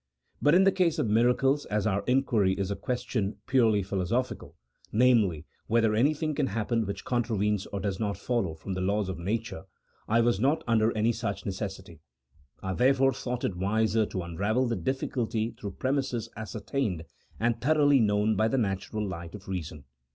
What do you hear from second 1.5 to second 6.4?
as our inquiry is a question purely philosophical (namely, whether anything